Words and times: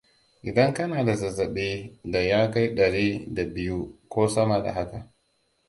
idan 0.41 0.73
kana 0.73 1.05
da 1.05 1.15
zazzaɓi 1.15 1.99
da 2.03 2.19
yakai 2.19 2.73
ɗari 2.75 3.25
da 3.33 3.43
biyu 3.45 3.99
ko 4.09 4.27
sama 4.27 4.61
da 4.63 4.71
haka 4.73 5.11